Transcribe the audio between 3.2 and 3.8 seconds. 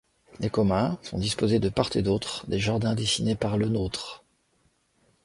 par Le